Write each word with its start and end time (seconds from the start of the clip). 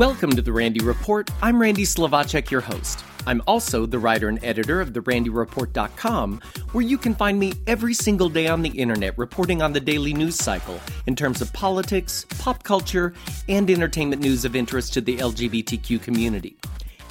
Welcome 0.00 0.30
to 0.30 0.40
the 0.40 0.50
Randy 0.50 0.82
Report. 0.82 1.30
I'm 1.42 1.60
Randy 1.60 1.82
Slovacek, 1.82 2.50
your 2.50 2.62
host. 2.62 3.04
I'm 3.26 3.42
also 3.46 3.84
the 3.84 3.98
writer 3.98 4.30
and 4.30 4.42
editor 4.42 4.80
of 4.80 4.94
therandyreport.com, 4.94 6.40
where 6.72 6.82
you 6.82 6.96
can 6.96 7.14
find 7.14 7.38
me 7.38 7.52
every 7.66 7.92
single 7.92 8.30
day 8.30 8.48
on 8.48 8.62
the 8.62 8.70
internet 8.70 9.18
reporting 9.18 9.60
on 9.60 9.74
the 9.74 9.80
daily 9.80 10.14
news 10.14 10.36
cycle 10.36 10.80
in 11.06 11.14
terms 11.14 11.42
of 11.42 11.52
politics, 11.52 12.24
pop 12.38 12.62
culture, 12.62 13.12
and 13.46 13.68
entertainment 13.68 14.22
news 14.22 14.46
of 14.46 14.56
interest 14.56 14.94
to 14.94 15.02
the 15.02 15.18
LGBTQ 15.18 16.00
community. 16.00 16.56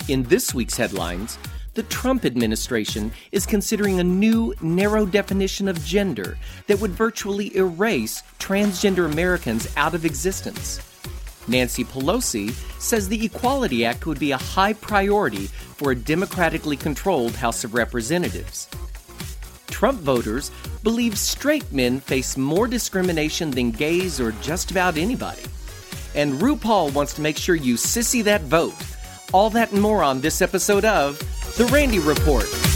In 0.07 0.23
this 0.23 0.55
week's 0.55 0.75
headlines, 0.75 1.37
the 1.75 1.83
Trump 1.83 2.25
administration 2.25 3.11
is 3.31 3.45
considering 3.45 4.00
a 4.00 4.03
new 4.03 4.51
narrow 4.64 5.06
definition 5.06 5.67
of 5.67 5.86
gender 5.86 6.39
that 6.65 6.79
would 6.79 6.89
virtually 6.89 7.56
erase 7.56 8.23
transgender 8.39 9.06
Americans 9.06 9.71
out 9.78 9.93
of 9.93 10.06
existence. 10.06 10.81
Nancy 11.49 11.83
Pelosi 11.83 12.51
says 12.79 13.09
the 13.09 13.25
Equality 13.25 13.83
Act 13.83 14.05
would 14.05 14.19
be 14.19 14.31
a 14.31 14.37
high 14.37 14.73
priority 14.73 15.47
for 15.47 15.91
a 15.91 15.95
democratically 15.95 16.77
controlled 16.77 17.35
House 17.35 17.63
of 17.63 17.73
Representatives. 17.73 18.69
Trump 19.67 19.99
voters 20.01 20.51
believe 20.83 21.17
straight 21.17 21.71
men 21.71 21.99
face 21.99 22.37
more 22.37 22.67
discrimination 22.67 23.49
than 23.51 23.71
gays 23.71 24.19
or 24.19 24.31
just 24.41 24.71
about 24.71 24.97
anybody. 24.97 25.43
And 26.15 26.33
RuPaul 26.33 26.93
wants 26.93 27.13
to 27.13 27.21
make 27.21 27.37
sure 27.37 27.55
you 27.55 27.75
sissy 27.75 28.23
that 28.23 28.41
vote. 28.41 28.75
All 29.31 29.50
that 29.51 29.71
and 29.71 29.81
more 29.81 30.03
on 30.03 30.21
this 30.21 30.41
episode 30.41 30.86
of 30.86 31.19
The 31.57 31.65
Randy 31.65 32.00
Report. 32.00 32.69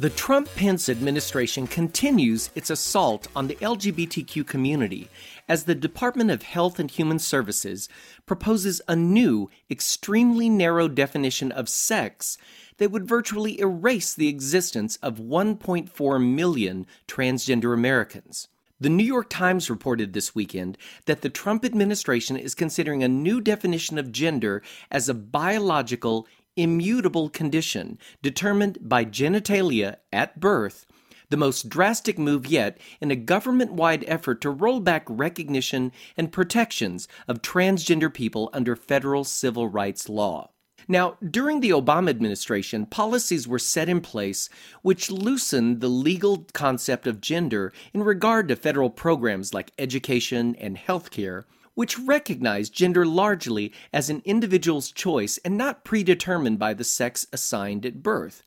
The 0.00 0.08
Trump 0.08 0.48
Pence 0.56 0.88
administration 0.88 1.66
continues 1.66 2.48
its 2.54 2.70
assault 2.70 3.28
on 3.36 3.48
the 3.48 3.56
LGBTQ 3.56 4.46
community 4.46 5.10
as 5.46 5.64
the 5.64 5.74
Department 5.74 6.30
of 6.30 6.42
Health 6.42 6.78
and 6.78 6.90
Human 6.90 7.18
Services 7.18 7.86
proposes 8.24 8.80
a 8.88 8.96
new, 8.96 9.50
extremely 9.70 10.48
narrow 10.48 10.88
definition 10.88 11.52
of 11.52 11.68
sex 11.68 12.38
that 12.78 12.90
would 12.90 13.06
virtually 13.06 13.60
erase 13.60 14.14
the 14.14 14.28
existence 14.28 14.96
of 15.02 15.18
1.4 15.18 16.34
million 16.34 16.86
transgender 17.06 17.74
Americans. 17.74 18.48
The 18.80 18.88
New 18.88 19.04
York 19.04 19.28
Times 19.28 19.68
reported 19.68 20.14
this 20.14 20.34
weekend 20.34 20.78
that 21.04 21.20
the 21.20 21.28
Trump 21.28 21.62
administration 21.66 22.38
is 22.38 22.54
considering 22.54 23.02
a 23.04 23.08
new 23.08 23.42
definition 23.42 23.98
of 23.98 24.10
gender 24.10 24.62
as 24.90 25.10
a 25.10 25.12
biological, 25.12 26.26
immutable 26.62 27.28
condition 27.28 27.98
determined 28.22 28.78
by 28.80 29.04
genitalia 29.04 29.96
at 30.12 30.38
birth, 30.38 30.86
the 31.30 31.36
most 31.36 31.68
drastic 31.68 32.18
move 32.18 32.46
yet 32.46 32.78
in 33.00 33.10
a 33.10 33.16
government 33.16 33.72
wide 33.72 34.04
effort 34.06 34.40
to 34.40 34.50
roll 34.50 34.80
back 34.80 35.04
recognition 35.08 35.92
and 36.16 36.32
protections 36.32 37.08
of 37.26 37.42
transgender 37.42 38.12
people 38.12 38.50
under 38.52 38.76
federal 38.76 39.24
civil 39.24 39.68
rights 39.68 40.08
law. 40.08 40.50
Now, 40.88 41.16
during 41.24 41.60
the 41.60 41.70
Obama 41.70 42.10
administration, 42.10 42.86
policies 42.86 43.46
were 43.46 43.58
set 43.60 43.88
in 43.88 44.00
place 44.00 44.48
which 44.82 45.10
loosened 45.10 45.80
the 45.80 45.88
legal 45.88 46.46
concept 46.52 47.06
of 47.06 47.20
gender 47.20 47.72
in 47.94 48.02
regard 48.02 48.48
to 48.48 48.56
federal 48.56 48.90
programs 48.90 49.54
like 49.54 49.72
education 49.78 50.56
and 50.56 50.76
healthcare 50.76 51.44
which 51.80 51.98
recognize 51.98 52.68
gender 52.68 53.06
largely 53.06 53.72
as 53.90 54.10
an 54.10 54.20
individual's 54.26 54.92
choice 54.92 55.38
and 55.46 55.56
not 55.56 55.82
predetermined 55.82 56.58
by 56.58 56.74
the 56.74 56.84
sex 56.84 57.26
assigned 57.32 57.86
at 57.86 58.02
birth. 58.02 58.42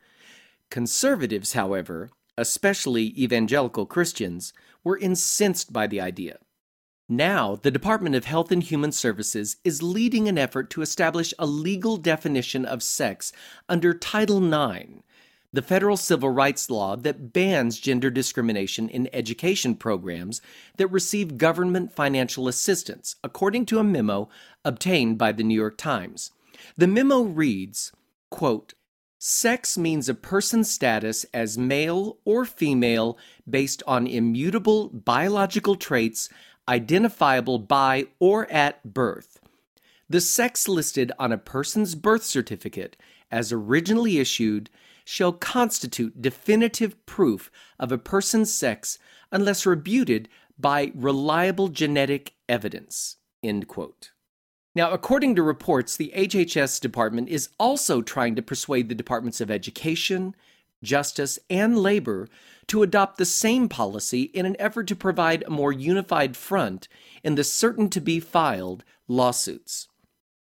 Conservatives, 0.69 1.53
however, 1.53 2.11
especially 2.37 3.05
evangelical 3.19 3.87
Christians, 3.87 4.53
were 4.83 4.99
incensed 4.99 5.73
by 5.73 5.87
the 5.87 5.99
idea. 5.99 6.37
Now, 7.09 7.55
the 7.55 7.71
Department 7.71 8.13
of 8.13 8.25
Health 8.25 8.51
and 8.51 8.61
Human 8.61 8.91
Services 8.91 9.57
is 9.63 9.81
leading 9.81 10.27
an 10.27 10.37
effort 10.37 10.69
to 10.69 10.83
establish 10.83 11.33
a 11.39 11.47
legal 11.47 11.97
definition 11.97 12.65
of 12.65 12.83
sex 12.83 13.31
under 13.67 13.95
Title 13.95 14.45
IX, 14.45 15.01
the 15.53 15.61
federal 15.61 15.95
civil 15.95 16.29
rights 16.29 16.69
law 16.69 16.95
that 16.95 17.31
bans 17.31 17.79
gender 17.79 18.09
discrimination 18.09 18.89
in 18.89 19.07
education 19.13 19.75
programs 19.75 20.41
that 20.77 20.87
receive 20.87 21.37
government 21.37 21.93
financial 21.93 22.47
assistance, 22.47 23.15
according 23.23 23.65
to 23.67 23.77
a 23.77 23.83
memo 23.83 24.27
obtained 24.65 25.17
by 25.17 25.31
the 25.31 25.43
New 25.43 25.55
York 25.55 25.77
Times. 25.77 26.31
The 26.75 26.87
memo 26.87 27.21
reads, 27.21 27.91
quote, 28.31 28.73
Sex 29.19 29.77
means 29.77 30.09
a 30.09 30.13
person's 30.13 30.69
status 30.69 31.25
as 31.33 31.57
male 31.57 32.17
or 32.25 32.43
female 32.43 33.17
based 33.49 33.81
on 33.87 34.05
immutable 34.05 34.89
biological 34.89 35.75
traits 35.75 36.27
identifiable 36.67 37.57
by 37.57 38.07
or 38.19 38.51
at 38.51 38.83
birth. 38.83 39.39
The 40.09 40.19
sex 40.19 40.67
listed 40.67 41.11
on 41.17 41.31
a 41.31 41.37
person's 41.37 41.95
birth 41.95 42.23
certificate, 42.23 42.97
as 43.31 43.53
originally 43.53 44.19
issued, 44.19 44.69
shall 45.03 45.33
constitute 45.33 46.21
definitive 46.21 47.05
proof 47.05 47.51
of 47.79 47.91
a 47.91 47.97
person's 47.97 48.53
sex 48.53 48.97
unless 49.31 49.65
rebuted 49.65 50.29
by 50.57 50.91
reliable 50.95 51.67
genetic 51.67 52.33
evidence. 52.47 53.17
Now, 54.75 54.91
according 54.91 55.35
to 55.35 55.43
reports, 55.43 55.95
the 55.95 56.11
HHS 56.15 56.79
department 56.79 57.29
is 57.29 57.49
also 57.59 58.01
trying 58.01 58.35
to 58.35 58.41
persuade 58.41 58.89
the 58.89 58.95
departments 58.95 59.39
of 59.41 59.51
education, 59.51 60.35
justice, 60.81 61.37
and 61.49 61.77
labor 61.77 62.27
to 62.67 62.81
adopt 62.81 63.17
the 63.17 63.25
same 63.25 63.69
policy 63.69 64.23
in 64.23 64.45
an 64.45 64.55
effort 64.59 64.87
to 64.87 64.95
provide 64.95 65.43
a 65.43 65.51
more 65.51 65.71
unified 65.71 66.35
front 66.35 66.87
in 67.23 67.35
the 67.35 67.43
certain 67.43 67.89
to 67.89 68.01
be 68.01 68.19
filed 68.19 68.83
lawsuits. 69.07 69.87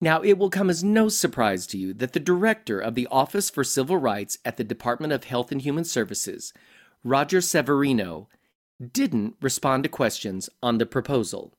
Now, 0.05 0.21
it 0.21 0.37
will 0.37 0.51
come 0.51 0.69
as 0.69 0.83
no 0.83 1.09
surprise 1.09 1.65
to 1.65 1.79
you 1.79 1.91
that 1.95 2.13
the 2.13 2.19
director 2.19 2.79
of 2.79 2.93
the 2.93 3.07
Office 3.09 3.49
for 3.49 3.63
Civil 3.63 3.97
Rights 3.97 4.37
at 4.45 4.55
the 4.55 4.63
Department 4.63 5.11
of 5.11 5.23
Health 5.23 5.51
and 5.51 5.59
Human 5.59 5.83
Services, 5.83 6.53
Roger 7.03 7.41
Severino, 7.41 8.29
didn't 8.79 9.35
respond 9.41 9.81
to 9.81 9.89
questions 9.89 10.47
on 10.61 10.77
the 10.77 10.85
proposal. 10.85 11.55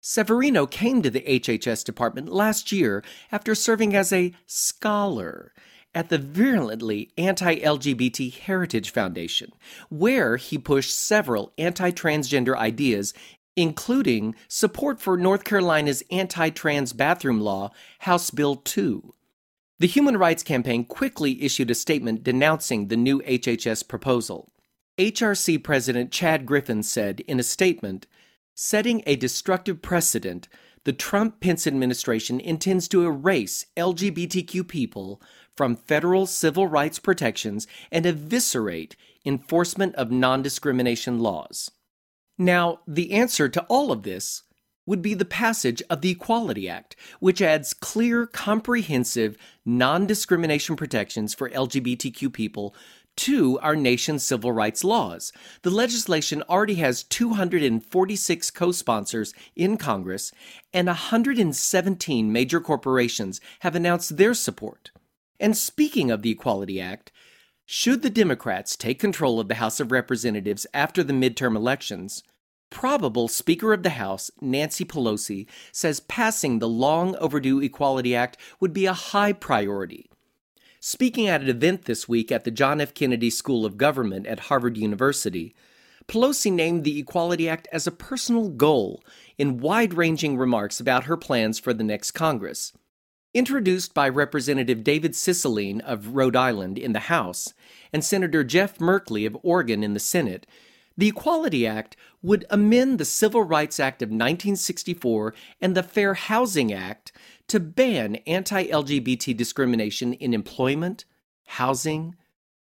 Severino 0.00 0.66
came 0.66 1.02
to 1.02 1.10
the 1.10 1.22
HHS 1.22 1.84
department 1.84 2.28
last 2.28 2.70
year 2.70 3.02
after 3.32 3.56
serving 3.56 3.96
as 3.96 4.12
a 4.12 4.34
scholar 4.46 5.52
at 5.92 6.10
the 6.10 6.18
virulently 6.18 7.10
anti 7.18 7.56
LGBT 7.56 8.32
Heritage 8.32 8.90
Foundation, 8.90 9.50
where 9.88 10.36
he 10.36 10.58
pushed 10.58 10.96
several 10.96 11.52
anti 11.58 11.90
transgender 11.90 12.56
ideas 12.56 13.12
including 13.56 14.34
support 14.48 15.00
for 15.00 15.16
North 15.16 15.44
Carolina's 15.44 16.02
anti 16.10 16.50
trans 16.50 16.92
bathroom 16.92 17.40
law, 17.40 17.70
House 18.00 18.30
Bill 18.30 18.56
2. 18.56 19.14
The 19.78 19.86
Human 19.86 20.16
Rights 20.16 20.42
Campaign 20.42 20.84
quickly 20.84 21.42
issued 21.42 21.70
a 21.70 21.74
statement 21.74 22.22
denouncing 22.22 22.88
the 22.88 22.96
new 22.96 23.20
HHS 23.22 23.88
proposal. 23.88 24.52
HRC 24.98 25.64
President 25.64 26.12
Chad 26.12 26.44
Griffin 26.44 26.82
said 26.82 27.20
in 27.20 27.40
a 27.40 27.42
statement 27.42 28.06
setting 28.54 29.02
a 29.06 29.16
destructive 29.16 29.80
precedent, 29.80 30.48
the 30.84 30.92
Trump 30.92 31.40
Pence 31.40 31.66
administration 31.66 32.40
intends 32.40 32.88
to 32.88 33.04
erase 33.04 33.66
LGBTQ 33.76 34.68
people 34.68 35.22
from 35.56 35.76
federal 35.76 36.26
civil 36.26 36.66
rights 36.66 36.98
protections 36.98 37.66
and 37.90 38.04
eviscerate 38.04 38.96
enforcement 39.24 39.94
of 39.94 40.10
non 40.10 40.42
discrimination 40.42 41.18
laws. 41.18 41.70
Now, 42.40 42.80
the 42.88 43.12
answer 43.12 43.50
to 43.50 43.62
all 43.64 43.92
of 43.92 44.02
this 44.02 44.44
would 44.86 45.02
be 45.02 45.12
the 45.12 45.26
passage 45.26 45.82
of 45.90 46.00
the 46.00 46.12
Equality 46.12 46.70
Act, 46.70 46.96
which 47.18 47.42
adds 47.42 47.74
clear, 47.74 48.26
comprehensive, 48.26 49.36
non 49.66 50.06
discrimination 50.06 50.74
protections 50.74 51.34
for 51.34 51.50
LGBTQ 51.50 52.32
people 52.32 52.74
to 53.18 53.58
our 53.58 53.76
nation's 53.76 54.22
civil 54.22 54.52
rights 54.52 54.82
laws. 54.82 55.34
The 55.60 55.70
legislation 55.70 56.42
already 56.48 56.76
has 56.76 57.02
246 57.02 58.50
co 58.52 58.72
sponsors 58.72 59.34
in 59.54 59.76
Congress, 59.76 60.32
and 60.72 60.86
117 60.86 62.32
major 62.32 62.60
corporations 62.62 63.42
have 63.58 63.74
announced 63.74 64.16
their 64.16 64.32
support. 64.32 64.92
And 65.38 65.54
speaking 65.54 66.10
of 66.10 66.22
the 66.22 66.30
Equality 66.30 66.80
Act, 66.80 67.12
should 67.72 68.02
the 68.02 68.10
Democrats 68.10 68.74
take 68.74 68.98
control 68.98 69.38
of 69.38 69.46
the 69.46 69.54
House 69.54 69.78
of 69.78 69.92
Representatives 69.92 70.66
after 70.74 71.04
the 71.04 71.12
midterm 71.12 71.54
elections, 71.54 72.24
Probable 72.70 73.28
Speaker 73.28 73.72
of 73.72 73.82
the 73.82 73.90
House, 73.90 74.30
Nancy 74.40 74.84
Pelosi, 74.84 75.46
says 75.72 76.00
passing 76.00 76.58
the 76.58 76.68
long 76.68 77.16
overdue 77.16 77.60
Equality 77.60 78.14
Act 78.14 78.36
would 78.60 78.72
be 78.72 78.86
a 78.86 78.92
high 78.92 79.32
priority. 79.32 80.08
Speaking 80.78 81.28
at 81.28 81.42
an 81.42 81.48
event 81.48 81.84
this 81.84 82.08
week 82.08 82.32
at 82.32 82.44
the 82.44 82.50
John 82.50 82.80
F. 82.80 82.94
Kennedy 82.94 83.28
School 83.28 83.66
of 83.66 83.76
Government 83.76 84.26
at 84.26 84.40
Harvard 84.40 84.78
University, 84.78 85.54
Pelosi 86.06 86.50
named 86.50 86.84
the 86.84 86.98
Equality 86.98 87.48
Act 87.48 87.68
as 87.70 87.86
a 87.86 87.92
personal 87.92 88.48
goal 88.48 89.02
in 89.36 89.58
wide 89.58 89.94
ranging 89.94 90.38
remarks 90.38 90.80
about 90.80 91.04
her 91.04 91.16
plans 91.16 91.58
for 91.58 91.74
the 91.74 91.84
next 91.84 92.12
Congress. 92.12 92.72
Introduced 93.34 93.94
by 93.94 94.08
Representative 94.08 94.82
David 94.82 95.12
Cicilline 95.12 95.80
of 95.82 96.16
Rhode 96.16 96.34
Island 96.34 96.78
in 96.78 96.92
the 96.92 97.00
House 97.00 97.52
and 97.92 98.04
Senator 98.04 98.42
Jeff 98.42 98.78
Merkley 98.78 99.26
of 99.26 99.36
Oregon 99.42 99.84
in 99.84 99.94
the 99.94 100.00
Senate, 100.00 100.46
the 101.00 101.08
Equality 101.08 101.66
Act 101.66 101.96
would 102.20 102.44
amend 102.50 102.98
the 102.98 103.06
Civil 103.06 103.42
Rights 103.42 103.80
Act 103.80 104.02
of 104.02 104.08
1964 104.08 105.32
and 105.58 105.74
the 105.74 105.82
Fair 105.82 106.12
Housing 106.12 106.74
Act 106.74 107.10
to 107.48 107.58
ban 107.58 108.16
anti 108.26 108.66
LGBT 108.66 109.34
discrimination 109.34 110.12
in 110.12 110.34
employment, 110.34 111.06
housing, 111.46 112.16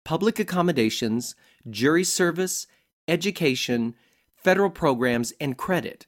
public 0.03 0.37
accommodations, 0.37 1.33
jury 1.69 2.03
service, 2.03 2.67
education, 3.07 3.95
federal 4.35 4.69
programs, 4.69 5.31
and 5.39 5.57
credit. 5.57 6.05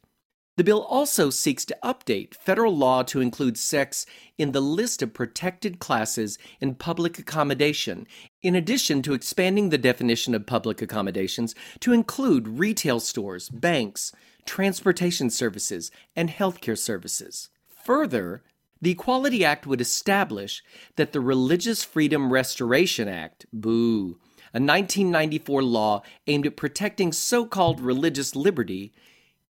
The 0.57 0.63
bill 0.63 0.81
also 0.81 1.29
seeks 1.29 1.65
to 1.65 1.77
update 1.83 2.33
federal 2.33 2.75
law 2.75 3.03
to 3.03 3.21
include 3.21 3.59
sex 3.59 4.07
in 4.39 4.53
the 4.53 4.61
list 4.61 5.03
of 5.03 5.13
protected 5.13 5.77
classes 5.77 6.39
in 6.59 6.73
public 6.73 7.19
accommodation, 7.19 8.07
in 8.41 8.55
addition 8.55 9.03
to 9.03 9.13
expanding 9.13 9.69
the 9.69 9.77
definition 9.77 10.33
of 10.33 10.47
public 10.47 10.81
accommodations 10.81 11.53
to 11.81 11.93
include 11.93 12.47
retail 12.47 12.99
stores, 12.99 13.49
banks, 13.49 14.11
transportation 14.47 15.29
services, 15.29 15.91
and 16.15 16.31
healthcare 16.31 16.77
services. 16.77 17.49
Further, 17.85 18.41
the 18.81 18.91
Equality 18.91 19.45
Act 19.45 19.67
would 19.67 19.79
establish 19.79 20.63
that 20.95 21.11
the 21.11 21.21
Religious 21.21 21.83
Freedom 21.83 22.33
Restoration 22.33 23.07
Act, 23.07 23.45
boo, 23.53 24.17
a 24.53 24.59
1994 24.59 25.61
law 25.61 26.01
aimed 26.25 26.47
at 26.47 26.57
protecting 26.57 27.11
so 27.11 27.45
called 27.45 27.79
religious 27.79 28.35
liberty, 28.35 28.91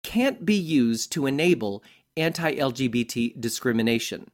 can't 0.03 0.45
be 0.45 0.55
used 0.55 1.13
to 1.13 1.27
enable 1.27 1.83
anti 2.17 2.55
LGBT 2.55 3.41
discrimination. 3.41 4.31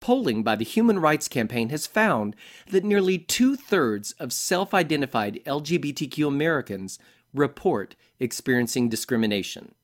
Polling 0.00 0.44
by 0.44 0.54
the 0.54 0.64
Human 0.64 1.00
Rights 1.00 1.26
Campaign 1.26 1.70
has 1.70 1.86
found 1.86 2.36
that 2.70 2.84
nearly 2.84 3.18
two 3.18 3.56
thirds 3.56 4.12
of 4.12 4.32
self 4.32 4.72
identified 4.72 5.40
LGBTQ 5.44 6.26
Americans 6.26 6.98
report 7.34 7.96
experiencing 8.20 8.88
discrimination. 8.88 9.74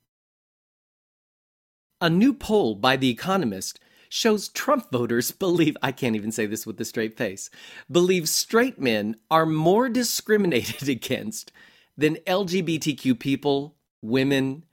A 2.00 2.10
new 2.10 2.32
poll 2.32 2.74
by 2.74 2.96
The 2.96 3.10
Economist 3.10 3.80
shows 4.08 4.48
Trump 4.48 4.90
voters 4.92 5.30
believe, 5.32 5.76
I 5.82 5.90
can't 5.90 6.16
even 6.16 6.32
say 6.32 6.46
this 6.46 6.66
with 6.66 6.80
a 6.80 6.84
straight 6.84 7.16
face, 7.16 7.50
believe 7.90 8.28
straight 8.28 8.80
men 8.80 9.16
are 9.30 9.46
more 9.46 9.88
discriminated 9.88 10.88
against 10.88 11.50
than 11.96 12.16
LGBTQ 12.26 13.18
people, 13.18 13.76
women, 14.02 14.64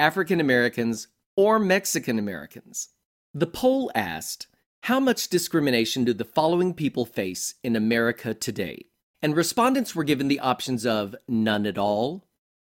African 0.00 0.40
Americans, 0.40 1.08
or 1.36 1.58
Mexican 1.58 2.18
Americans. 2.18 2.88
The 3.34 3.46
poll 3.46 3.92
asked, 3.94 4.48
How 4.82 4.98
much 4.98 5.28
discrimination 5.28 6.04
do 6.04 6.14
the 6.14 6.24
following 6.24 6.74
people 6.74 7.04
face 7.04 7.54
in 7.62 7.76
America 7.76 8.34
today? 8.34 8.86
And 9.22 9.36
respondents 9.36 9.94
were 9.94 10.02
given 10.02 10.28
the 10.28 10.40
options 10.40 10.86
of 10.86 11.14
none 11.28 11.66
at 11.66 11.76
all, 11.76 12.24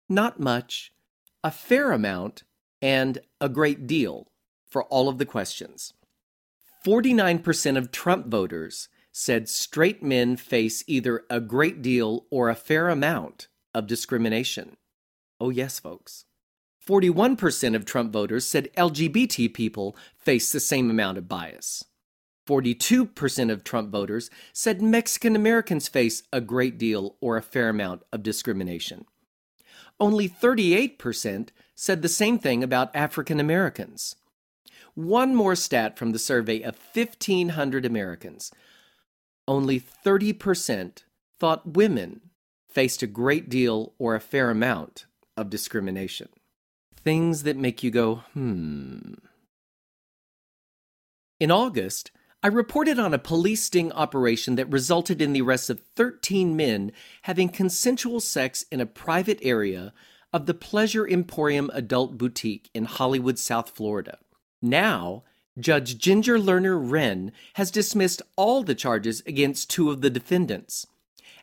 not 0.09 0.41
much, 0.41 0.93
a 1.45 1.53
fair 1.53 1.93
amount, 1.93 2.43
and 2.83 3.21
a 3.41 3.49
great 3.49 3.87
deal 3.87 4.33
for 4.69 4.83
all 4.85 5.09
of 5.09 5.19
the 5.19 5.27
questions. 5.27 5.95
49% 6.85 7.79
of 7.79 7.93
Trump 7.93 8.27
voters 8.27 8.89
said 9.13 9.49
straight 9.49 10.03
men 10.03 10.37
face 10.37 10.83
either 10.87 11.25
a 11.31 11.41
great 11.41 11.81
deal 11.81 12.27
or 12.31 12.49
a 12.49 12.55
fair 12.55 12.89
amount 12.89 13.49
of 13.73 13.87
discrimination. 13.87 14.77
Oh, 15.39 15.51
yes, 15.51 15.79
folks. 15.79 16.25
41% 16.91 17.77
of 17.77 17.85
Trump 17.85 18.13
voters 18.13 18.45
said 18.45 18.69
LGBT 18.77 19.55
people 19.55 19.97
face 20.19 20.51
the 20.51 20.59
same 20.59 20.91
amount 20.91 21.19
of 21.19 21.29
bias. 21.29 21.85
42% 22.49 23.53
of 23.53 23.63
Trump 23.63 23.93
voters 23.93 24.29
said 24.53 24.83
Mexican 24.83 25.37
Americans 25.37 25.87
face 25.87 26.25
a 26.33 26.41
great 26.41 26.79
deal 26.79 27.15
or 27.21 27.37
a 27.37 27.43
fair 27.43 27.69
amount 27.69 28.03
of 28.13 28.25
discrimination. 28.25 29.05
Only 30.01 30.29
38% 30.29 31.51
said 31.77 32.03
the 32.03 32.09
same 32.09 32.41
thing 32.41 32.65
about 32.65 32.97
African 32.97 33.39
Americans. 33.39 34.17
One 34.95 35.37
more 35.37 35.55
stat 35.55 35.97
from 35.97 36.11
the 36.11 36.19
survey 36.19 36.61
of 36.61 36.77
1,500 36.93 37.87
Americans. 37.87 38.51
Only 39.47 39.79
30% 39.79 41.05
thought 41.39 41.75
women 41.77 42.21
faced 42.69 43.01
a 43.05 43.07
great 43.07 43.49
deal 43.49 43.93
or 44.01 44.17
a 44.17 44.21
fair 44.21 44.51
amount 44.51 45.07
of 45.37 45.51
discrimination. 45.51 46.31
Things 47.03 47.45
that 47.45 47.57
make 47.57 47.83
you 47.83 47.91
go, 47.91 48.17
hmm. 48.35 49.15
In 51.39 51.51
August, 51.51 52.11
I 52.43 52.49
reported 52.49 52.99
on 52.99 53.15
a 53.15 53.19
police 53.19 53.65
sting 53.65 53.93
operation 53.93 54.57
that 54.57 54.71
resulted 54.71 55.23
in 55.23 55.33
the 55.33 55.41
arrest 55.41 55.71
of 55.71 55.81
13 55.97 56.55
men 56.55 56.93
having 57.23 57.49
consensual 57.49 58.21
sex 58.21 58.65
in 58.71 58.81
a 58.81 58.87
private 58.87 59.39
area 59.43 59.93
of 60.33 60.47
the 60.47 60.55
Pleasure 60.55 61.09
Emporium 61.09 61.71
Adult 61.73 62.17
Boutique 62.17 62.71
in 62.75 62.85
Hollywood, 62.85 63.39
South 63.39 63.71
Florida. 63.71 64.19
Now, 64.63 65.25
Judge 65.59 65.99
Ginger 65.99 66.39
Lerner 66.39 66.79
Wren 66.81 67.33
has 67.55 67.71
dismissed 67.71 68.23
all 68.37 68.63
the 68.63 68.75
charges 68.75 69.23
against 69.27 69.71
two 69.71 69.91
of 69.91 70.01
the 70.01 70.11
defendants. 70.11 70.87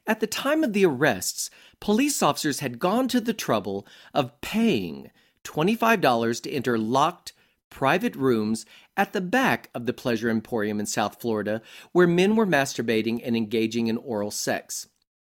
At 0.06 0.20
the 0.20 0.28
time 0.28 0.64
of 0.64 0.74
the 0.74 0.86
arrests, 0.86 1.50
police 1.80 2.24
officers 2.24 2.60
had 2.60 2.80
gone 2.80 3.08
to 3.10 3.20
the 3.20 3.34
trouble 3.34 3.86
of 4.14 4.40
paying 4.42 5.12
$25 5.48 6.42
to 6.42 6.52
enter 6.52 6.78
locked, 6.78 7.34
private 7.70 8.16
rooms 8.16 8.66
at 8.96 9.14
the 9.14 9.22
back 9.22 9.70
of 9.74 9.86
the 9.86 9.94
Pleasure 9.94 10.30
Emporium 10.30 10.80
in 10.80 10.86
South 10.86 11.20
Florida 11.22 11.62
where 11.92 12.08
men 12.08 12.36
were 12.36 12.48
masturbating 12.48 13.22
and 13.24 13.36
engaging 13.36 13.88
in 13.88 13.98
oral 13.98 14.32
sex, 14.32 14.88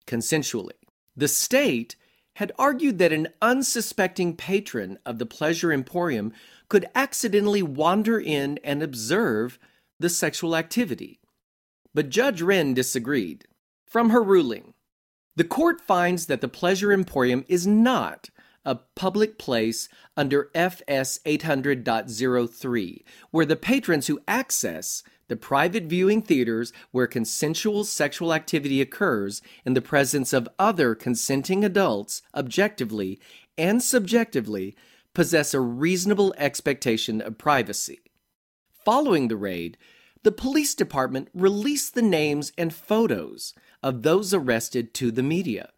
consensually. 0.06 0.72
The 1.16 1.28
state 1.28 1.96
had 2.34 2.52
argued 2.58 2.98
that 2.98 3.12
an 3.12 3.28
unsuspecting 3.42 4.36
patron 4.36 4.98
of 5.04 5.18
the 5.18 5.26
Pleasure 5.26 5.72
Emporium 5.72 6.32
could 6.68 6.86
accidentally 6.94 7.62
wander 7.62 8.20
in 8.20 8.58
and 8.62 8.82
observe 8.82 9.58
the 9.98 10.08
sexual 10.08 10.54
activity. 10.54 11.18
But 11.92 12.10
Judge 12.10 12.40
Wren 12.40 12.74
disagreed. 12.74 13.46
From 13.86 14.10
her 14.10 14.22
ruling, 14.22 14.74
the 15.34 15.44
court 15.44 15.80
finds 15.80 16.26
that 16.26 16.40
the 16.40 16.46
Pleasure 16.46 16.92
Emporium 16.92 17.44
is 17.48 17.66
not 17.66 18.30
a 18.68 18.74
public 18.94 19.38
place 19.38 19.88
under 20.14 20.50
FS 20.54 21.20
800.03, 21.24 23.02
where 23.30 23.46
the 23.46 23.56
patrons 23.56 24.08
who 24.08 24.20
access 24.28 25.02
the 25.28 25.36
private 25.36 25.84
viewing 25.84 26.20
theaters 26.20 26.70
where 26.90 27.06
consensual 27.06 27.84
sexual 27.84 28.34
activity 28.34 28.82
occurs 28.82 29.40
in 29.64 29.72
the 29.72 29.80
presence 29.80 30.34
of 30.34 30.50
other 30.58 30.94
consenting 30.94 31.64
adults 31.64 32.20
objectively 32.34 33.18
and 33.56 33.82
subjectively 33.82 34.76
possess 35.14 35.54
a 35.54 35.60
reasonable 35.60 36.34
expectation 36.36 37.22
of 37.22 37.38
privacy. 37.38 38.00
Following 38.84 39.28
the 39.28 39.36
raid, 39.36 39.78
the 40.24 40.32
police 40.32 40.74
department 40.74 41.28
released 41.32 41.94
the 41.94 42.02
names 42.02 42.52
and 42.58 42.74
photos 42.74 43.54
of 43.82 44.02
those 44.02 44.34
arrested 44.34 44.92
to 44.92 45.10
the 45.10 45.22
media. 45.22 45.70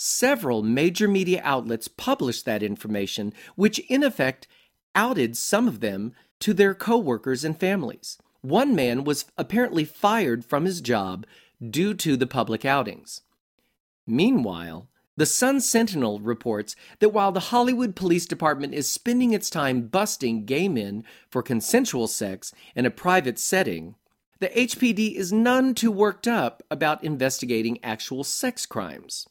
Several 0.00 0.62
major 0.62 1.08
media 1.08 1.40
outlets 1.42 1.88
published 1.88 2.44
that 2.44 2.62
information, 2.62 3.34
which 3.56 3.80
in 3.90 4.04
effect 4.04 4.46
outed 4.94 5.36
some 5.36 5.66
of 5.66 5.80
them 5.80 6.12
to 6.38 6.54
their 6.54 6.72
coworkers 6.72 7.42
and 7.42 7.58
families. 7.58 8.16
One 8.40 8.76
man 8.76 9.02
was 9.02 9.24
apparently 9.36 9.84
fired 9.84 10.44
from 10.44 10.66
his 10.66 10.80
job 10.80 11.26
due 11.60 11.94
to 11.94 12.16
the 12.16 12.28
public 12.28 12.64
outings. 12.64 13.22
Meanwhile, 14.06 14.88
the 15.16 15.26
Sun 15.26 15.62
Sentinel 15.62 16.20
reports 16.20 16.76
that 17.00 17.08
while 17.08 17.32
the 17.32 17.50
Hollywood 17.50 17.96
Police 17.96 18.24
Department 18.24 18.74
is 18.74 18.88
spending 18.88 19.32
its 19.32 19.50
time 19.50 19.88
busting 19.88 20.44
gay 20.44 20.68
men 20.68 21.02
for 21.28 21.42
consensual 21.42 22.06
sex 22.06 22.54
in 22.76 22.86
a 22.86 22.90
private 22.90 23.40
setting, 23.40 23.96
the 24.38 24.48
HPD 24.50 25.16
is 25.16 25.32
none 25.32 25.74
too 25.74 25.90
worked 25.90 26.28
up 26.28 26.62
about 26.70 27.02
investigating 27.02 27.82
actual 27.82 28.22
sex 28.22 28.64
crimes. 28.64 29.26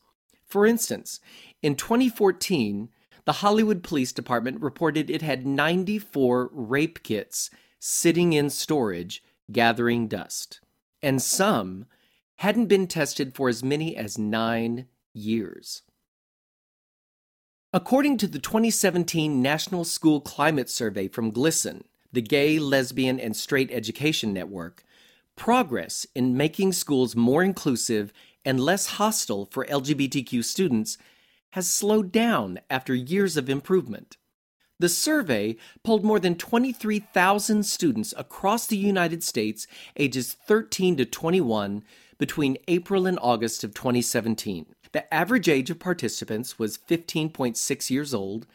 For 0.48 0.66
instance, 0.66 1.20
in 1.62 1.76
2014, 1.76 2.90
the 3.26 3.34
Hollywood 3.34 3.84
Police 3.84 4.14
Department 4.14 4.62
reported 4.62 5.10
it 5.10 5.22
had 5.22 5.46
94 5.46 6.50
rape 6.54 7.04
kits 7.04 7.50
sitting 7.80 8.34
in 8.34 8.50
storage 8.50 9.22
gathering 9.52 10.08
dust, 10.08 10.62
and 11.02 11.22
some 11.22 11.86
hadn't 12.38 12.68
been 12.68 12.88
tested 12.88 13.36
for 13.36 13.50
as 13.50 13.64
many 13.64 13.96
as 13.96 14.18
nine 14.18 14.88
years. 15.14 15.82
According 17.74 18.18
to 18.20 18.28
the 18.28 18.40
2017 18.40 19.42
National 19.42 19.84
School 19.84 20.22
Climate 20.22 20.70
Survey 20.70 21.10
from 21.10 21.32
GLSEN, 21.32 21.84
the 22.14 22.22
Gay, 22.22 22.60
Lesbian, 22.60 23.20
and 23.20 23.36
Straight 23.36 23.70
Education 23.72 24.34
Network, 24.34 24.84
progress 25.36 26.08
in 26.16 26.38
making 26.38 26.72
schools 26.72 27.16
more 27.16 27.44
inclusive 27.44 28.14
and 28.48 28.62
less 28.62 28.86
hostile 28.86 29.46
for 29.52 29.66
LGBTQ 29.66 30.42
students 30.42 30.98
has 31.52 31.70
slowed 31.70 32.14
down 32.14 32.60
after 32.70 32.96
years 32.96 33.36
of 33.36 33.50
improvement. 33.50 34.16
The 34.80 34.88
survey 34.88 35.58
polled 35.84 36.06
more 36.06 36.20
than 36.20 36.36
23,000 36.36 37.64
students 37.64 38.14
across 38.16 38.66
the 38.66 38.78
United 38.78 39.22
States 39.22 39.68
ages 39.98 40.32
13 40.48 40.96
to 40.96 41.06
21 41.06 41.84
between 42.18 42.58
April 42.70 43.06
and 43.06 43.20
August 43.22 43.66
of 43.66 43.74
2017. 43.74 44.68
The 44.94 45.14
average 45.14 45.50
age 45.50 45.70
of 45.70 45.80
participants 45.80 46.58
was 46.58 46.78
15.6 46.78 47.90
years 47.90 48.14
old, 48.14 48.48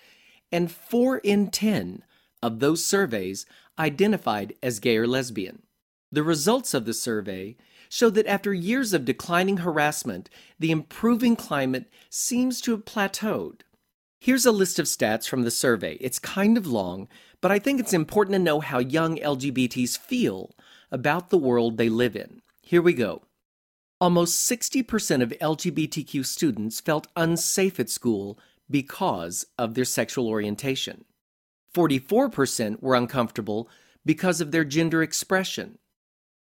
and 0.50 0.72
4 0.72 1.18
in 1.18 1.50
10 1.50 2.02
of 2.42 2.60
those 2.60 2.82
surveys 2.82 3.44
identified 3.78 4.54
as 4.62 4.80
gay 4.80 4.96
or 4.96 5.06
lesbian. 5.06 5.64
The 6.10 6.22
results 6.22 6.72
of 6.72 6.86
the 6.86 6.94
survey 6.94 7.56
show 7.92 8.08
that 8.08 8.26
after 8.26 8.54
years 8.54 8.94
of 8.94 9.04
declining 9.04 9.58
harassment, 9.58 10.30
the 10.58 10.70
improving 10.70 11.36
climate 11.36 11.92
seems 12.08 12.58
to 12.58 12.70
have 12.70 12.86
plateaued. 12.86 13.60
Here's 14.18 14.46
a 14.46 14.50
list 14.50 14.78
of 14.78 14.86
stats 14.86 15.28
from 15.28 15.42
the 15.42 15.50
survey. 15.50 15.98
It's 16.00 16.18
kind 16.18 16.56
of 16.56 16.66
long, 16.66 17.06
but 17.42 17.52
I 17.52 17.58
think 17.58 17.78
it's 17.78 17.92
important 17.92 18.32
to 18.32 18.38
know 18.38 18.60
how 18.60 18.78
young 18.78 19.18
LGBTs 19.18 19.98
feel 19.98 20.56
about 20.90 21.28
the 21.28 21.36
world 21.36 21.76
they 21.76 21.90
live 21.90 22.16
in. 22.16 22.40
Here 22.62 22.80
we 22.80 22.94
go. 22.94 23.24
Almost 24.00 24.50
60% 24.50 25.22
of 25.22 25.34
LGBTQ 25.38 26.24
students 26.24 26.80
felt 26.80 27.08
unsafe 27.14 27.78
at 27.78 27.90
school 27.90 28.38
because 28.70 29.44
of 29.58 29.74
their 29.74 29.84
sexual 29.84 30.28
orientation. 30.28 31.04
44% 31.74 32.80
were 32.80 32.94
uncomfortable 32.94 33.68
because 34.06 34.40
of 34.40 34.50
their 34.50 34.64
gender 34.64 35.02
expression. 35.02 35.76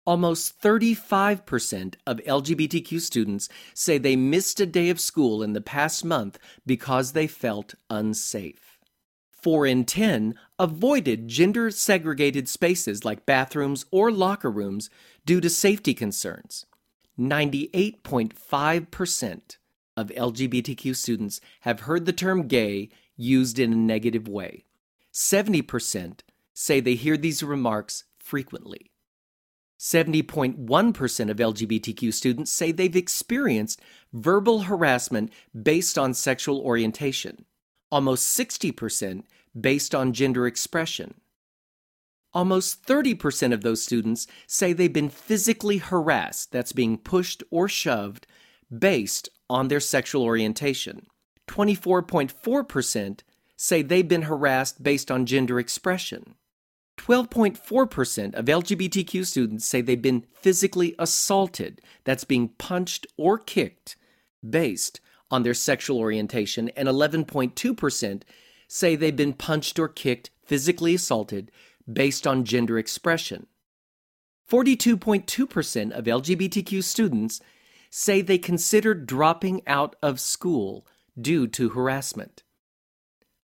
Almost 0.06 0.62
35% 0.62 1.96
of 2.06 2.18
LGBTQ 2.18 3.00
students 3.00 3.48
say 3.74 3.98
they 3.98 4.14
missed 4.14 4.60
a 4.60 4.66
day 4.66 4.88
of 4.88 5.00
school 5.00 5.42
in 5.42 5.52
the 5.52 5.60
past 5.60 6.04
month 6.04 6.38
because 6.64 7.10
they 7.12 7.26
felt 7.26 7.74
unsafe. 7.90 8.78
4 9.32 9.66
in 9.66 9.84
10 9.84 10.36
avoided 10.58 11.26
gender 11.26 11.72
segregated 11.72 12.48
spaces 12.48 13.04
like 13.04 13.26
bathrooms 13.26 13.84
or 13.90 14.12
locker 14.12 14.50
rooms 14.50 14.88
due 15.24 15.40
to 15.40 15.50
safety 15.50 15.92
concerns. 15.92 16.66
98.5% 17.18 19.56
of 19.96 20.08
LGBTQ 20.08 20.94
students 20.94 21.40
have 21.62 21.80
heard 21.80 22.06
the 22.06 22.12
term 22.12 22.46
gay 22.46 22.90
used 23.16 23.58
in 23.58 23.72
a 23.72 23.76
negative 23.76 24.28
way. 24.28 24.66
70% 25.12 26.20
say 26.54 26.78
they 26.78 26.94
hear 26.94 27.16
these 27.16 27.42
remarks 27.42 28.04
frequently. 28.18 28.92
70.1% 29.78 31.30
of 31.30 31.36
LGBTQ 31.36 32.12
students 32.12 32.50
say 32.50 32.72
they've 32.72 32.96
experienced 32.96 33.80
verbal 34.12 34.62
harassment 34.62 35.30
based 35.60 35.98
on 35.98 36.14
sexual 36.14 36.60
orientation, 36.60 37.44
almost 37.90 38.38
60% 38.38 39.24
based 39.58 39.94
on 39.94 40.12
gender 40.12 40.46
expression. 40.46 41.14
Almost 42.32 42.86
30% 42.86 43.52
of 43.52 43.62
those 43.62 43.82
students 43.82 44.26
say 44.46 44.72
they've 44.72 44.92
been 44.92 45.08
physically 45.08 45.78
harassed, 45.78 46.52
that's 46.52 46.72
being 46.72 46.98
pushed 46.98 47.42
or 47.50 47.68
shoved, 47.68 48.26
based 48.76 49.28
on 49.48 49.68
their 49.68 49.80
sexual 49.80 50.22
orientation. 50.22 51.06
24.4% 51.48 53.20
say 53.56 53.82
they've 53.82 54.08
been 54.08 54.22
harassed 54.22 54.82
based 54.82 55.10
on 55.10 55.24
gender 55.24 55.58
expression. 55.58 56.34
12.4% 56.96 58.34
of 58.34 58.44
LGBTQ 58.46 59.26
students 59.26 59.66
say 59.66 59.80
they've 59.80 60.00
been 60.00 60.24
physically 60.32 60.94
assaulted, 60.98 61.80
that's 62.04 62.24
being 62.24 62.48
punched 62.58 63.06
or 63.16 63.38
kicked, 63.38 63.96
based 64.48 65.00
on 65.30 65.42
their 65.42 65.54
sexual 65.54 65.98
orientation, 65.98 66.68
and 66.70 66.88
11.2% 66.88 68.22
say 68.68 68.96
they've 68.96 69.16
been 69.16 69.32
punched 69.32 69.78
or 69.78 69.88
kicked, 69.88 70.30
physically 70.44 70.94
assaulted, 70.94 71.50
based 71.90 72.26
on 72.26 72.44
gender 72.44 72.78
expression. 72.78 73.46
42.2% 74.50 75.90
of 75.92 76.04
LGBTQ 76.04 76.82
students 76.82 77.40
say 77.90 78.20
they 78.20 78.38
considered 78.38 79.06
dropping 79.06 79.62
out 79.66 79.96
of 80.02 80.20
school 80.20 80.86
due 81.20 81.46
to 81.48 81.70
harassment. 81.70 82.42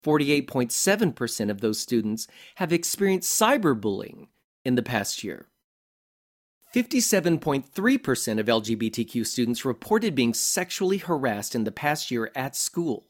48.7% 0.06 1.50
of 1.50 1.62
those 1.62 1.80
students 1.80 2.28
have 2.56 2.72
experienced 2.72 3.40
cyberbullying 3.40 4.28
in 4.64 4.76
the 4.76 4.84
past 4.84 5.24
year. 5.24 5.48
57.3% 6.76 8.40
of 8.40 8.46
LGBTQ 8.46 9.26
students 9.26 9.66
reported 9.66 10.14
being 10.14 10.34
sexually 10.34 10.98
harassed 10.98 11.56
in 11.56 11.64
the 11.64 11.72
past 11.72 12.12
year 12.12 12.32
at 12.36 12.56
school. 12.56 13.08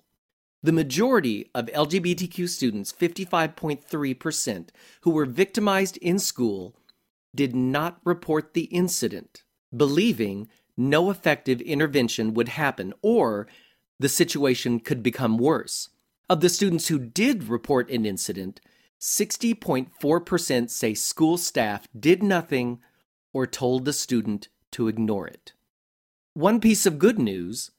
The 0.64 0.72
majority 0.72 1.50
of 1.54 1.66
LGBTQ 1.66 2.48
students, 2.48 2.94
55.3%, 2.94 4.70
who 5.02 5.12
were 5.12 5.25
victimized 5.25 5.98
in 5.98 6.18
school, 6.20 6.75
did 7.36 7.56
not 7.56 8.00
report 8.06 8.54
the 8.54 8.66
incident, 8.66 9.44
believing 9.75 10.48
no 10.78 11.10
effective 11.10 11.60
intervention 11.62 12.34
would 12.34 12.50
happen 12.50 12.94
or 13.02 13.48
the 14.00 14.10
situation 14.10 14.80
could 14.80 15.04
become 15.04 15.38
worse. 15.38 15.90
Of 16.27 16.41
the 16.41 16.50
students 16.50 16.88
who 16.88 16.98
did 16.98 17.50
report 17.50 17.89
an 17.91 18.05
incident, 18.05 18.60
60.4% 19.00 20.70
say 20.72 20.94
school 20.96 21.38
staff 21.38 21.88
did 21.98 22.24
nothing 22.24 22.79
or 23.32 23.46
told 23.46 23.86
the 23.86 23.94
student 23.94 24.48
to 24.72 24.88
ignore 24.88 25.27
it. 25.27 25.53
One 26.34 26.60
piece 26.60 26.86
of 26.86 27.00
good 27.00 27.20
news 27.20 27.72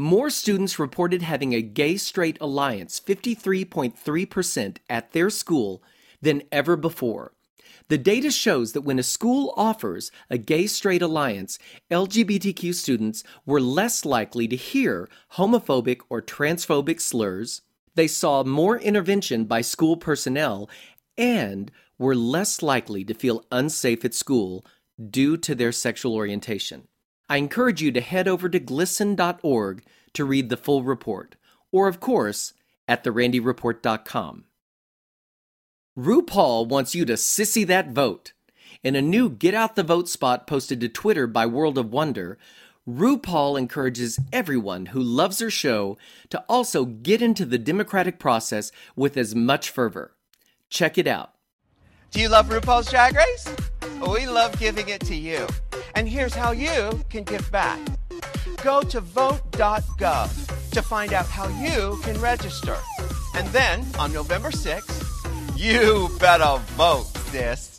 more 0.00 0.30
students 0.30 0.78
reported 0.78 1.22
having 1.22 1.54
a 1.54 1.60
gay 1.60 1.96
straight 1.96 2.38
alliance, 2.40 3.00
53.3% 3.00 4.76
at 4.88 5.12
their 5.12 5.28
school, 5.28 5.82
than 6.22 6.44
ever 6.52 6.76
before. 6.76 7.32
The 7.88 7.98
data 7.98 8.30
shows 8.30 8.74
that 8.74 8.82
when 8.82 9.00
a 9.00 9.02
school 9.02 9.52
offers 9.56 10.12
a 10.30 10.38
gay 10.38 10.68
straight 10.68 11.02
alliance, 11.02 11.58
LGBTQ 11.90 12.74
students 12.74 13.24
were 13.44 13.60
less 13.60 14.04
likely 14.04 14.46
to 14.46 14.54
hear 14.54 15.08
homophobic 15.32 16.02
or 16.08 16.22
transphobic 16.22 17.00
slurs, 17.00 17.62
they 17.98 18.06
saw 18.06 18.44
more 18.44 18.78
intervention 18.78 19.44
by 19.44 19.60
school 19.60 19.96
personnel 19.96 20.70
and 21.16 21.72
were 21.98 22.14
less 22.14 22.62
likely 22.62 23.02
to 23.04 23.12
feel 23.12 23.44
unsafe 23.50 24.04
at 24.04 24.14
school 24.14 24.64
due 25.10 25.36
to 25.36 25.52
their 25.52 25.72
sexual 25.72 26.14
orientation. 26.14 26.86
I 27.28 27.38
encourage 27.38 27.82
you 27.82 27.90
to 27.90 28.00
head 28.00 28.28
over 28.28 28.48
to 28.48 28.60
glsen.org 28.60 29.84
to 30.14 30.24
read 30.24 30.48
the 30.48 30.56
full 30.56 30.84
report, 30.84 31.34
or 31.72 31.88
of 31.88 31.98
course, 31.98 32.54
at 32.86 33.02
therandyreport.com. 33.02 34.44
RuPaul 35.98 36.68
wants 36.68 36.94
you 36.94 37.04
to 37.04 37.14
sissy 37.14 37.66
that 37.66 37.90
vote. 37.90 38.32
In 38.84 38.94
a 38.94 39.02
new 39.02 39.28
Get 39.28 39.54
Out 39.54 39.74
the 39.74 39.82
Vote 39.82 40.08
spot 40.08 40.46
posted 40.46 40.80
to 40.80 40.88
Twitter 40.88 41.26
by 41.26 41.46
World 41.46 41.76
of 41.76 41.90
Wonder, 41.90 42.38
RuPaul 42.88 43.58
encourages 43.58 44.18
everyone 44.32 44.86
who 44.86 45.02
loves 45.02 45.40
her 45.40 45.50
show 45.50 45.98
to 46.30 46.42
also 46.48 46.86
get 46.86 47.20
into 47.20 47.44
the 47.44 47.58
democratic 47.58 48.18
process 48.18 48.72
with 48.96 49.18
as 49.18 49.34
much 49.34 49.68
fervor. 49.68 50.14
Check 50.70 50.96
it 50.96 51.06
out. 51.06 51.34
Do 52.12 52.22
you 52.22 52.30
love 52.30 52.48
RuPaul's 52.48 52.88
Drag 52.90 53.14
Race? 53.14 53.54
We 54.00 54.26
love 54.26 54.58
giving 54.58 54.88
it 54.88 55.02
to 55.02 55.14
you. 55.14 55.46
And 55.96 56.08
here's 56.08 56.34
how 56.34 56.52
you 56.52 57.04
can 57.10 57.24
give 57.24 57.50
back. 57.52 57.78
Go 58.62 58.80
to 58.80 59.02
vote.gov 59.02 60.70
to 60.70 60.82
find 60.82 61.12
out 61.12 61.26
how 61.26 61.46
you 61.62 61.98
can 62.02 62.18
register. 62.22 62.76
And 63.34 63.46
then 63.48 63.84
on 63.98 64.14
November 64.14 64.50
6th, 64.50 65.58
you 65.58 66.08
better 66.18 66.56
vote, 66.68 67.04
sis. 67.32 67.77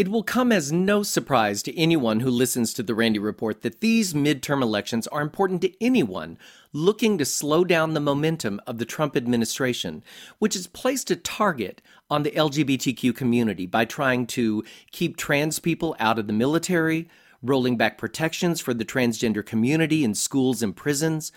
It 0.00 0.08
will 0.08 0.22
come 0.22 0.50
as 0.50 0.72
no 0.72 1.02
surprise 1.02 1.62
to 1.62 1.78
anyone 1.78 2.20
who 2.20 2.30
listens 2.30 2.72
to 2.72 2.82
the 2.82 2.94
Randy 2.94 3.18
Report 3.18 3.60
that 3.60 3.80
these 3.80 4.14
midterm 4.14 4.62
elections 4.62 5.06
are 5.08 5.20
important 5.20 5.60
to 5.60 5.84
anyone 5.84 6.38
looking 6.72 7.18
to 7.18 7.26
slow 7.26 7.64
down 7.64 7.92
the 7.92 8.00
momentum 8.00 8.62
of 8.66 8.78
the 8.78 8.86
Trump 8.86 9.14
administration, 9.14 10.02
which 10.38 10.54
has 10.54 10.66
placed 10.66 11.10
a 11.10 11.16
target 11.16 11.82
on 12.08 12.22
the 12.22 12.30
LGBTQ 12.30 13.14
community 13.14 13.66
by 13.66 13.84
trying 13.84 14.26
to 14.28 14.64
keep 14.90 15.18
trans 15.18 15.58
people 15.58 15.94
out 16.00 16.18
of 16.18 16.26
the 16.26 16.32
military, 16.32 17.06
rolling 17.42 17.76
back 17.76 17.98
protections 17.98 18.58
for 18.58 18.72
the 18.72 18.86
transgender 18.86 19.44
community 19.44 20.02
in 20.02 20.14
schools 20.14 20.62
and 20.62 20.74
prisons, 20.74 21.30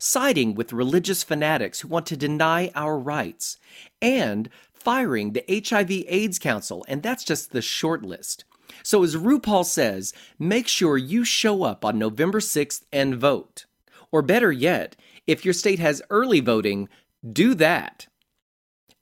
siding 0.00 0.56
with 0.56 0.72
religious 0.72 1.22
fanatics 1.22 1.80
who 1.80 1.88
want 1.88 2.06
to 2.06 2.16
deny 2.16 2.72
our 2.74 2.98
rights, 2.98 3.58
and 4.02 4.48
firing 4.80 5.32
the 5.32 5.44
HIV 5.48 5.90
AIDS 6.08 6.38
Council, 6.38 6.84
and 6.88 7.02
that's 7.02 7.24
just 7.24 7.52
the 7.52 7.62
short 7.62 8.02
list. 8.02 8.44
So, 8.82 9.02
as 9.02 9.16
RuPaul 9.16 9.64
says, 9.64 10.12
make 10.38 10.68
sure 10.68 10.96
you 10.96 11.24
show 11.24 11.62
up 11.62 11.84
on 11.84 11.98
November 11.98 12.40
6th 12.40 12.82
and 12.92 13.16
vote. 13.16 13.66
Or 14.10 14.22
better 14.22 14.52
yet, 14.52 14.96
if 15.26 15.44
your 15.44 15.54
state 15.54 15.78
has 15.78 16.02
early 16.10 16.40
voting, 16.40 16.88
do 17.32 17.54
that. 17.54 18.06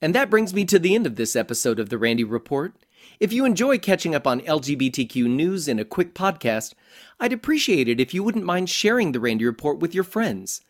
And 0.03 0.15
that 0.15 0.31
brings 0.31 0.53
me 0.53 0.65
to 0.67 0.79
the 0.79 0.95
end 0.95 1.07
of 1.07 1.17
this 1.17 1.37
episode 1.37 1.79
of 1.79 1.89
The 1.89 1.99
Randy 1.99 2.25
Report. 2.25 2.75
If 3.19 3.33
you 3.33 3.45
enjoy 3.45 3.79
catching 3.79 4.15
up 4.15 4.27
on 4.27 4.41
LGBTQ 4.41 5.27
news 5.27 5.69
in 5.69 5.79
a 5.79 5.85
quick 5.85 6.15
podcast, 6.15 6.75
I'd 7.19 7.33
appreciate 7.33 7.89
it 7.89 8.01
if 8.01 8.13
you 8.13 8.23
wouldn't 8.23 8.45
mind 8.45 8.69
sharing 8.69 9.13
The 9.13 9.21
Randy 9.21 9.45
Report 9.45 9.79
with 9.79 9.95
your 9.95 10.05
friends. 10.05 10.61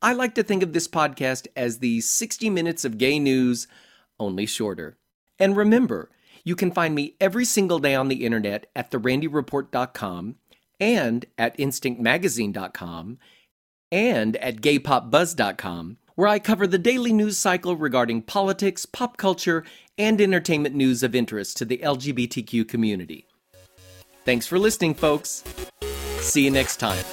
I 0.00 0.14
like 0.14 0.34
to 0.36 0.42
think 0.42 0.62
of 0.62 0.72
this 0.72 0.88
podcast 0.88 1.46
as 1.54 1.78
the 1.78 2.00
60 2.00 2.48
minutes 2.48 2.84
of 2.86 2.96
gay 2.96 3.18
news, 3.18 3.66
only 4.20 4.46
shorter. 4.46 4.98
And 5.38 5.56
remember, 5.56 6.10
you 6.44 6.54
can 6.54 6.70
find 6.70 6.94
me 6.94 7.16
every 7.20 7.44
single 7.44 7.78
day 7.78 7.94
on 7.94 8.08
the 8.08 8.24
internet 8.24 8.66
at 8.76 8.90
therandyreport.com 8.90 10.36
and 10.78 11.26
at 11.36 11.56
instinctmagazine.com 11.58 13.18
and 13.92 14.36
at 14.36 14.56
gaypopbuzz.com, 14.56 15.98
where 16.14 16.28
I 16.28 16.38
cover 16.38 16.66
the 16.66 16.78
daily 16.78 17.12
news 17.12 17.36
cycle 17.36 17.76
regarding 17.76 18.22
politics, 18.22 18.86
pop 18.86 19.16
culture, 19.16 19.64
and 19.98 20.20
entertainment 20.20 20.74
news 20.74 21.02
of 21.02 21.14
interest 21.14 21.56
to 21.58 21.64
the 21.64 21.78
LGBTQ 21.78 22.68
community. 22.68 23.26
Thanks 24.24 24.46
for 24.46 24.58
listening, 24.58 24.94
folks. 24.94 25.42
See 26.20 26.44
you 26.44 26.50
next 26.50 26.76
time. 26.76 27.04